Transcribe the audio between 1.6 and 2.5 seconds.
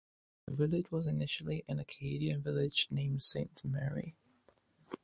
an Acadian